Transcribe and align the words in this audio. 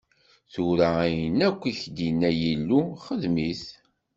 Tura, 0.53 0.89
ayen 1.05 1.37
akk 1.47 1.61
i 1.71 1.73
k-d-inna 1.79 2.31
Yillu, 2.39 2.81
xedm-it. 3.05 3.63